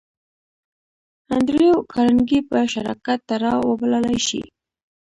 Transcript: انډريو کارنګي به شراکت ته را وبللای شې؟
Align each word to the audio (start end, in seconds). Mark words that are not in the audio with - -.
انډريو 1.33 1.75
کارنګي 1.91 2.39
به 2.49 2.59
شراکت 2.73 3.19
ته 3.27 3.35
را 3.43 3.53
وبللای 3.69 4.17
شې؟ 4.27 4.41